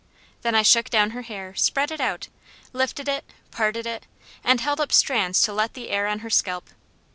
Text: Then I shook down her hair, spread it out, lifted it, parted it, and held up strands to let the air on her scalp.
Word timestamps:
Then 0.41 0.55
I 0.55 0.63
shook 0.63 0.89
down 0.89 1.11
her 1.11 1.21
hair, 1.21 1.53
spread 1.53 1.91
it 1.91 2.01
out, 2.01 2.27
lifted 2.73 3.07
it, 3.07 3.23
parted 3.51 3.85
it, 3.85 4.07
and 4.43 4.59
held 4.59 4.81
up 4.81 4.91
strands 4.91 5.43
to 5.43 5.53
let 5.53 5.75
the 5.75 5.91
air 5.91 6.07
on 6.07 6.21
her 6.25 6.29
scalp. 6.31 6.71